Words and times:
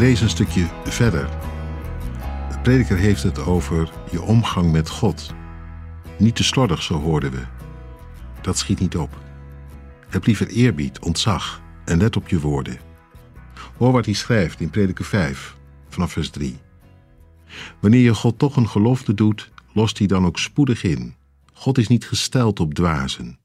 lezen 0.00 0.24
een 0.24 0.30
stukje 0.30 0.68
verder. 0.84 1.28
De 2.50 2.58
prediker 2.62 2.96
heeft 2.96 3.22
het 3.22 3.38
over 3.38 3.92
je 4.10 4.22
omgang 4.22 4.72
met 4.72 4.88
God. 4.88 5.34
Niet 6.18 6.36
te 6.36 6.44
slordig, 6.44 6.82
zo 6.82 7.00
hoorden 7.00 7.30
we. 7.30 7.42
Dat 8.40 8.58
schiet 8.58 8.80
niet 8.80 8.96
op. 8.96 9.18
Heb 10.08 10.26
liever 10.26 10.48
eerbied, 10.48 10.98
ontzag 10.98 11.62
en 11.84 11.98
let 11.98 12.16
op 12.16 12.28
je 12.28 12.40
woorden. 12.40 12.78
Hoor 13.76 13.92
wat 13.92 14.04
hij 14.04 14.14
schrijft 14.14 14.60
in 14.60 14.70
Prediker 14.70 15.04
5, 15.04 15.56
vanaf 15.88 16.12
vers 16.12 16.30
3. 16.30 16.56
Wanneer 17.80 18.02
je 18.02 18.14
God 18.14 18.38
toch 18.38 18.56
een 18.56 18.68
gelofte 18.68 19.14
doet, 19.14 19.50
lost 19.72 19.98
hij 19.98 20.06
dan 20.06 20.26
ook 20.26 20.38
spoedig 20.38 20.82
in. 20.82 21.14
God 21.52 21.78
is 21.78 21.88
niet 21.88 22.06
gesteld 22.06 22.60
op 22.60 22.74
dwazen. 22.74 23.38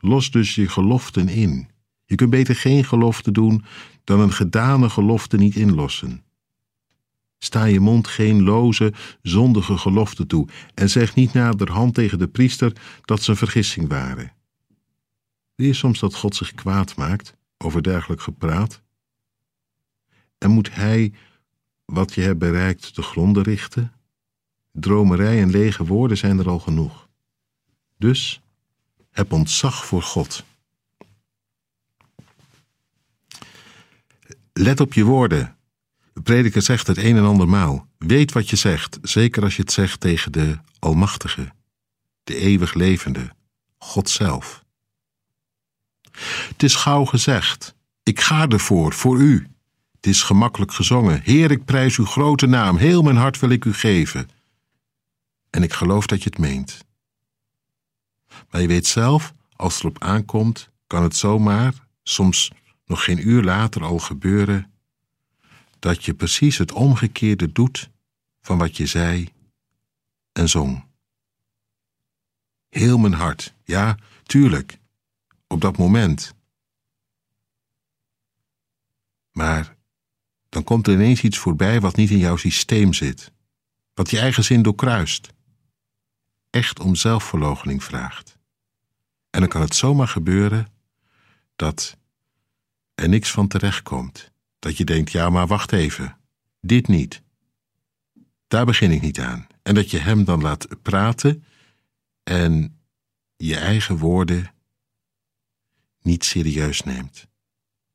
Los 0.00 0.30
dus 0.30 0.54
je 0.54 0.68
geloften 0.68 1.28
in. 1.28 1.68
Je 2.04 2.14
kunt 2.14 2.30
beter 2.30 2.56
geen 2.56 2.84
gelofte 2.84 3.30
doen 3.30 3.64
dan 4.04 4.20
een 4.20 4.32
gedane 4.32 4.90
gelofte 4.90 5.36
niet 5.36 5.56
inlossen. 5.56 6.22
Sta 7.38 7.64
je 7.64 7.80
mond 7.80 8.08
geen 8.08 8.42
loze, 8.42 8.92
zondige 9.22 9.78
gelofte 9.78 10.26
toe 10.26 10.48
en 10.74 10.90
zeg 10.90 11.14
niet 11.14 11.32
naderhand 11.32 11.94
tegen 11.94 12.18
de 12.18 12.28
priester 12.28 12.72
dat 13.02 13.22
ze 13.22 13.30
een 13.30 13.36
vergissing 13.36 13.88
waren. 13.88 14.32
Wil 15.54 15.66
je 15.66 15.72
soms 15.72 15.98
dat 15.98 16.14
God 16.14 16.36
zich 16.36 16.54
kwaad 16.54 16.96
maakt 16.96 17.34
over 17.58 17.82
dergelijk 17.82 18.22
gepraat? 18.22 18.82
En 20.38 20.50
moet 20.50 20.74
hij 20.74 21.12
wat 21.84 22.14
je 22.14 22.20
hebt 22.20 22.38
bereikt 22.38 22.94
te 22.94 23.02
gronden 23.02 23.42
richten? 23.42 23.92
Dromerij 24.72 25.40
en 25.40 25.50
lege 25.50 25.84
woorden 25.84 26.16
zijn 26.16 26.38
er 26.38 26.48
al 26.48 26.58
genoeg. 26.58 27.08
Dus 27.98 28.40
heb 29.10 29.32
ontzag 29.32 29.86
voor 29.86 30.02
God. 30.02 30.44
Let 34.60 34.80
op 34.80 34.94
je 34.94 35.04
woorden. 35.04 35.56
De 36.12 36.22
prediker 36.22 36.62
zegt 36.62 36.86
het 36.86 36.96
een 36.96 37.16
en 37.16 37.24
ander 37.24 37.48
maal. 37.48 37.88
Weet 37.98 38.32
wat 38.32 38.50
je 38.50 38.56
zegt, 38.56 38.98
zeker 39.02 39.42
als 39.42 39.56
je 39.56 39.62
het 39.62 39.72
zegt 39.72 40.00
tegen 40.00 40.32
de 40.32 40.58
Almachtige, 40.78 41.52
de 42.24 42.36
eeuwig 42.36 42.74
levende, 42.74 43.30
God 43.78 44.10
zelf. 44.10 44.64
Het 46.48 46.62
is 46.62 46.74
gauw 46.74 47.04
gezegd. 47.04 47.74
Ik 48.02 48.20
ga 48.20 48.48
ervoor, 48.48 48.92
voor 48.92 49.20
u. 49.20 49.46
Het 49.96 50.06
is 50.06 50.22
gemakkelijk 50.22 50.72
gezongen. 50.72 51.20
Heer, 51.22 51.50
ik 51.50 51.64
prijs 51.64 51.96
uw 51.96 52.06
grote 52.06 52.46
naam. 52.46 52.76
Heel 52.76 53.02
mijn 53.02 53.16
hart 53.16 53.40
wil 53.40 53.50
ik 53.50 53.64
u 53.64 53.72
geven. 53.72 54.28
En 55.50 55.62
ik 55.62 55.72
geloof 55.72 56.06
dat 56.06 56.22
je 56.22 56.30
het 56.30 56.38
meent. 56.38 56.78
Maar 58.50 58.60
je 58.60 58.66
weet 58.66 58.86
zelf, 58.86 59.32
als 59.56 59.74
het 59.74 59.82
erop 59.82 60.02
aankomt, 60.02 60.70
kan 60.86 61.02
het 61.02 61.16
zomaar, 61.16 61.74
soms 62.02 62.50
nog 62.84 63.04
geen 63.04 63.28
uur 63.28 63.42
later 63.42 63.84
al 63.84 63.98
gebeuren, 63.98 64.72
dat 65.78 66.04
je 66.04 66.14
precies 66.14 66.58
het 66.58 66.72
omgekeerde 66.72 67.52
doet 67.52 67.90
van 68.40 68.58
wat 68.58 68.76
je 68.76 68.86
zei 68.86 69.32
en 70.32 70.48
zong. 70.48 70.84
Heel 72.68 72.98
mijn 72.98 73.12
hart, 73.12 73.54
ja, 73.64 73.98
tuurlijk, 74.22 74.78
op 75.46 75.60
dat 75.60 75.76
moment. 75.76 76.34
Maar 79.30 79.76
dan 80.48 80.64
komt 80.64 80.86
er 80.86 80.92
ineens 80.92 81.22
iets 81.22 81.38
voorbij 81.38 81.80
wat 81.80 81.96
niet 81.96 82.10
in 82.10 82.18
jouw 82.18 82.36
systeem 82.36 82.92
zit, 82.92 83.32
wat 83.94 84.10
je 84.10 84.18
eigen 84.18 84.44
zin 84.44 84.62
doorkruist, 84.62 85.32
echt 86.50 86.80
om 86.80 86.94
zelfverloochening 86.94 87.84
vraagt. 87.84 88.38
En 89.30 89.40
dan 89.40 89.48
kan 89.48 89.60
het 89.60 89.74
zomaar 89.74 90.08
gebeuren 90.08 90.72
dat 91.56 91.96
er 93.04 93.10
niks 93.10 93.30
van 93.30 93.48
terecht 93.48 93.82
komt. 93.82 94.30
Dat 94.58 94.76
je 94.76 94.84
denkt, 94.84 95.12
ja, 95.12 95.30
maar 95.30 95.46
wacht 95.46 95.72
even, 95.72 96.16
dit 96.60 96.88
niet. 96.88 97.22
Daar 98.48 98.64
begin 98.64 98.90
ik 98.90 99.00
niet 99.00 99.20
aan. 99.20 99.46
En 99.62 99.74
dat 99.74 99.90
je 99.90 99.98
hem 99.98 100.24
dan 100.24 100.40
laat 100.40 100.66
praten 100.82 101.44
en 102.22 102.80
je 103.36 103.56
eigen 103.56 103.98
woorden 103.98 104.54
niet 106.02 106.24
serieus 106.24 106.82
neemt. 106.82 107.28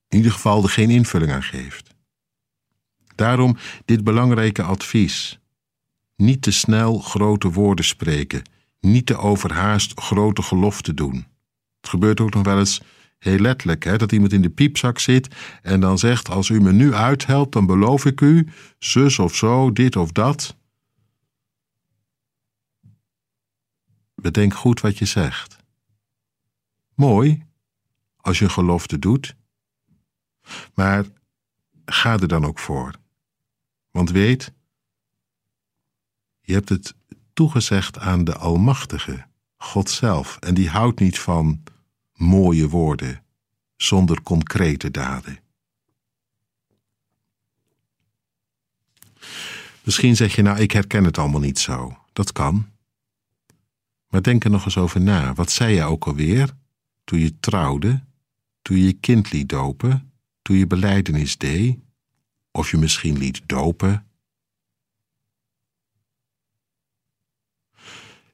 In 0.07 0.17
ieder 0.17 0.31
geval 0.31 0.63
er 0.63 0.69
geen 0.69 0.89
invulling 0.89 1.31
aan 1.31 1.43
geeft. 1.43 1.95
Daarom 3.15 3.57
dit 3.85 4.03
belangrijke 4.03 4.63
advies. 4.63 5.39
Niet 6.15 6.41
te 6.41 6.51
snel 6.51 6.99
grote 6.99 7.51
woorden 7.51 7.85
spreken, 7.85 8.41
niet 8.79 9.05
te 9.05 9.17
overhaast 9.17 9.99
grote 9.99 10.41
geloften 10.41 10.95
doen. 10.95 11.27
Het 11.81 11.89
gebeurt 11.89 12.19
ook 12.19 12.33
nog 12.33 12.43
wel 12.43 12.59
eens 12.59 12.81
heel 13.19 13.39
letterlijk, 13.39 13.83
hè, 13.83 13.97
dat 13.97 14.11
iemand 14.11 14.33
in 14.33 14.41
de 14.41 14.49
piepzak 14.49 14.99
zit 14.99 15.35
en 15.61 15.79
dan 15.79 15.97
zegt: 15.97 16.29
Als 16.29 16.49
u 16.49 16.61
me 16.61 16.71
nu 16.71 16.93
uithelpt, 16.93 17.53
dan 17.53 17.65
beloof 17.65 18.05
ik 18.05 18.21
u, 18.21 18.47
zus 18.77 19.19
of 19.19 19.35
zo, 19.35 19.71
dit 19.71 19.95
of 19.95 20.11
dat. 20.11 20.57
Bedenk 24.15 24.53
goed 24.53 24.81
wat 24.81 24.97
je 24.97 25.05
zegt. 25.05 25.57
Mooi, 26.93 27.45
als 28.17 28.39
je 28.39 28.49
gelofte 28.49 28.99
doet, 28.99 29.35
maar 30.73 31.05
ga 31.85 32.19
er 32.19 32.27
dan 32.27 32.45
ook 32.45 32.59
voor. 32.59 32.93
Want 33.91 34.11
weet, 34.11 34.53
je 36.41 36.53
hebt 36.53 36.69
het 36.69 36.95
toegezegd 37.33 37.97
aan 37.97 38.23
de 38.23 38.35
Almachtige, 38.35 39.25
God 39.57 39.89
zelf, 39.89 40.37
en 40.37 40.53
die 40.53 40.69
houdt 40.69 40.99
niet 40.99 41.19
van 41.19 41.63
mooie 42.19 42.69
woorden 42.69 43.23
zonder 43.75 44.21
concrete 44.21 44.91
daden. 44.91 45.39
Misschien 49.83 50.15
zeg 50.15 50.35
je 50.35 50.41
nou, 50.41 50.59
ik 50.59 50.71
herken 50.71 51.03
het 51.03 51.17
allemaal 51.17 51.39
niet 51.39 51.59
zo. 51.59 51.97
Dat 52.13 52.31
kan. 52.31 52.69
Maar 54.07 54.21
denk 54.21 54.43
er 54.43 54.49
nog 54.49 54.65
eens 54.65 54.77
over 54.77 55.01
na. 55.01 55.33
Wat 55.33 55.51
zei 55.51 55.75
je 55.75 55.83
ook 55.83 56.05
alweer 56.05 56.55
toen 57.03 57.19
je 57.19 57.39
trouwde, 57.39 58.03
toen 58.61 58.77
je 58.77 58.83
je 58.83 58.93
kind 58.93 59.31
liet 59.31 59.49
dopen, 59.49 60.11
toen 60.41 60.57
je 60.57 60.67
beleidenis 60.67 61.37
deed, 61.37 61.77
of 62.51 62.71
je 62.71 62.77
misschien 62.77 63.17
liet 63.17 63.41
dopen? 63.45 64.07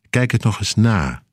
Kijk 0.09 0.31
het 0.31 0.44
nog 0.44 0.59
eens 0.59 0.75
na 0.75 1.24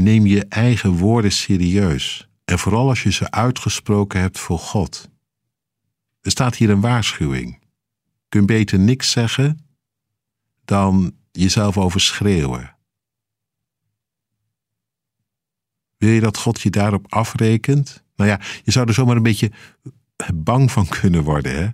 Neem 0.00 0.26
je 0.26 0.44
eigen 0.44 0.90
woorden 0.90 1.32
serieus 1.32 2.28
en 2.44 2.58
vooral 2.58 2.88
als 2.88 3.02
je 3.02 3.12
ze 3.12 3.30
uitgesproken 3.30 4.20
hebt 4.20 4.38
voor 4.38 4.58
God. 4.58 5.10
Er 6.20 6.30
staat 6.30 6.56
hier 6.56 6.70
een 6.70 6.80
waarschuwing. 6.80 7.58
Kun 8.28 8.46
beter 8.46 8.78
niks 8.78 9.10
zeggen 9.10 9.66
dan 10.64 11.14
jezelf 11.32 11.78
overschreeuwen. 11.78 12.76
Wil 15.96 16.10
je 16.10 16.20
dat 16.20 16.36
God 16.36 16.60
je 16.60 16.70
daarop 16.70 17.12
afrekent? 17.12 18.04
Nou 18.16 18.30
ja, 18.30 18.40
je 18.64 18.70
zou 18.70 18.88
er 18.88 18.94
zomaar 18.94 19.16
een 19.16 19.22
beetje 19.22 19.52
bang 20.34 20.70
van 20.70 20.86
kunnen 20.86 21.22
worden, 21.22 21.56
hè? 21.56 21.68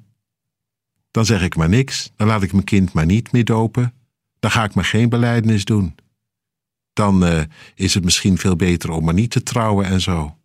Dan 1.11 1.25
zeg 1.25 1.43
ik 1.43 1.57
maar 1.57 1.69
niks, 1.69 2.13
dan 2.17 2.27
laat 2.27 2.43
ik 2.43 2.53
mijn 2.53 2.65
kind 2.65 2.93
maar 2.93 3.07
niet 3.07 3.33
meer 3.33 3.45
dopen, 3.45 3.95
dan 4.39 4.51
ga 4.51 4.65
ik 4.65 4.75
maar 4.75 4.85
geen 4.85 5.09
beleidenis 5.09 5.65
doen 5.65 5.95
dan 6.95 7.27
uh, 7.27 7.43
is 7.75 7.95
het 7.95 8.05
misschien 8.05 8.39
veel 8.39 8.57
beter 8.57 8.91
om 8.91 9.05
maar 9.05 9.15
niet 9.15 9.31
te 9.31 9.43
trouwen 9.43 9.87
en 9.87 10.01
zo. 10.01 10.39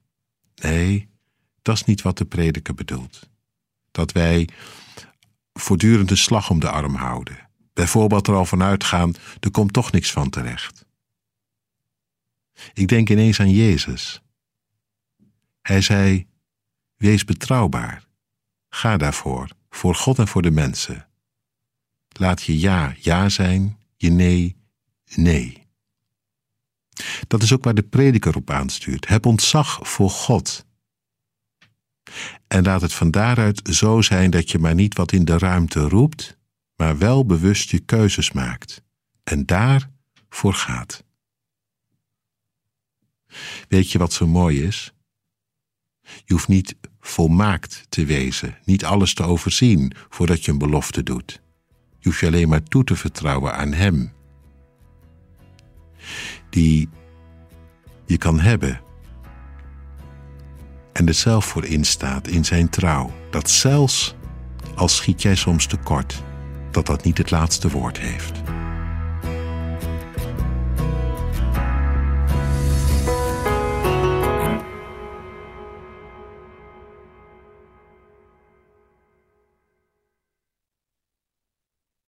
Nee, 0.56 1.10
dat 1.62 1.76
is 1.76 1.84
niet 1.84 2.02
wat 2.02 2.18
de 2.18 2.26
prediker 2.26 2.74
bedoelt. 2.74 3.30
Dat 3.92 4.12
wij 4.12 4.50
voortdurend 5.54 6.12
een 6.12 6.18
slag 6.18 6.50
om 6.50 6.60
de 6.60 6.70
arm 6.70 6.96
houden. 6.96 7.50
Bijvoorbeeld 7.74 8.28
er 8.28 8.34
al 8.34 8.46
vanuit 8.46 8.84
gaan, 8.84 9.14
er 9.40 9.52
komt 9.52 9.74
toch 9.74 9.92
niks 9.92 10.12
van 10.12 10.30
terecht. 10.30 10.86
Ik 12.74 12.88
denk 12.88 13.10
ineens 13.10 13.40
aan 13.40 13.52
Jezus. 13.52 14.22
Hij 15.62 15.82
zei: 15.82 16.28
Wees 16.96 17.26
betrouwbaar. 17.26 18.08
Ga 18.70 18.98
daarvoor, 18.98 19.50
voor 19.70 19.96
God 19.96 20.20
en 20.20 20.28
voor 20.28 20.42
de 20.42 20.52
mensen. 20.52 21.08
Laat 22.10 22.44
je 22.44 22.60
ja 22.60 22.96
ja 23.00 23.30
zijn, 23.30 23.78
je 23.96 24.10
nee 24.10 24.58
nee. 25.16 25.68
Dat 27.30 27.44
is 27.44 27.54
ook 27.54 27.64
waar 27.64 27.74
de 27.74 27.84
prediker 27.84 28.36
op 28.36 28.50
aanstuurt. 28.50 29.08
Heb 29.08 29.26
ontzag 29.26 29.80
voor 29.82 30.10
God. 30.10 30.66
En 32.48 32.64
laat 32.64 32.82
het 32.82 32.94
van 32.94 33.12
daaruit 33.12 33.70
zo 33.72 34.02
zijn 34.02 34.32
dat 34.32 34.52
je 34.52 34.60
maar 34.60 34.76
niet 34.76 34.98
wat 34.98 35.12
in 35.12 35.26
de 35.26 35.38
ruimte 35.38 35.80
roept, 35.80 36.38
maar 36.76 36.98
wel 36.98 37.26
bewust 37.26 37.70
je 37.70 37.80
keuzes 37.80 38.32
maakt 38.32 38.84
en 39.24 39.46
daarvoor 39.46 40.54
gaat. 40.54 41.04
Weet 43.68 43.92
je 43.92 43.98
wat 43.98 44.14
zo 44.14 44.28
mooi 44.28 44.64
is? 44.64 44.94
Je 46.02 46.34
hoeft 46.34 46.48
niet 46.48 46.76
volmaakt 47.00 47.86
te 47.90 48.06
wezen, 48.06 48.58
niet 48.64 48.86
alles 48.86 49.14
te 49.14 49.24
overzien 49.24 49.94
voordat 50.10 50.46
je 50.46 50.52
een 50.52 50.58
belofte 50.58 51.04
doet. 51.04 51.42
Je 52.00 52.08
hoeft 52.08 52.20
je 52.20 52.28
alleen 52.28 52.50
maar 52.50 52.64
toe 52.64 52.84
te 52.84 52.96
vertrouwen 52.96 53.56
aan 53.56 53.74
Hem 53.74 54.12
die 56.50 56.90
je 58.10 58.18
kan 58.18 58.40
hebben. 58.40 58.82
En 60.94 61.08
er 61.08 61.14
zelf 61.14 61.46
voor 61.46 61.66
instaat 61.66 62.28
in 62.28 62.46
zijn 62.46 62.70
trouw, 62.70 63.12
dat 63.32 63.50
zelfs 63.50 64.16
al 64.76 64.88
schiet 64.88 65.22
jij 65.22 65.36
soms 65.36 65.66
tekort, 65.66 66.24
dat 66.72 66.86
dat 66.86 67.04
niet 67.04 67.18
het 67.18 67.32
laatste 67.32 67.70
woord 67.70 68.00
heeft. 68.00 68.49